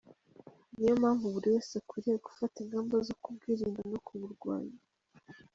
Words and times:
Ni 0.75 0.85
yo 0.89 0.93
mpamvu 1.01 1.25
buri 1.33 1.47
wese 1.53 1.71
akwiriye 1.81 2.17
gufata 2.25 2.55
ingamba 2.63 2.95
zo 3.07 3.15
kubwirinda 3.23 3.81
no 3.91 3.99
kuburwanya. 4.07 4.77